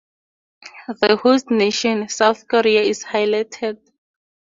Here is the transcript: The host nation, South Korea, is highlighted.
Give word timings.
The 0.99 1.15
host 1.15 1.51
nation, 1.51 2.09
South 2.09 2.47
Korea, 2.47 2.81
is 2.81 3.03
highlighted. 3.03 3.77